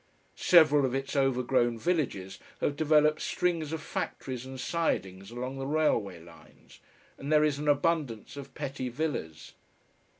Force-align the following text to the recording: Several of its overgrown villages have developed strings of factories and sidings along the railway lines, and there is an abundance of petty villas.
Several 0.35 0.83
of 0.83 0.95
its 0.95 1.15
overgrown 1.15 1.77
villages 1.77 2.39
have 2.59 2.75
developed 2.75 3.21
strings 3.21 3.71
of 3.71 3.83
factories 3.83 4.47
and 4.47 4.59
sidings 4.59 5.29
along 5.29 5.59
the 5.59 5.67
railway 5.67 6.19
lines, 6.19 6.79
and 7.19 7.31
there 7.31 7.43
is 7.43 7.59
an 7.59 7.67
abundance 7.67 8.35
of 8.35 8.55
petty 8.55 8.89
villas. 8.89 9.53